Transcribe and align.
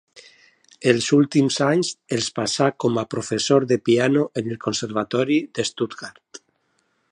Els 0.91 1.09
últims 1.17 1.57
anys 1.65 1.91
els 2.17 2.29
passà 2.39 2.69
com 2.85 2.97
a 3.01 3.05
professor 3.13 3.67
de 3.73 3.79
piano 3.91 4.25
en 4.43 4.49
el 4.55 4.59
Conservatori 4.69 5.41
de 5.59 5.71
Stuttgart. 5.73 6.45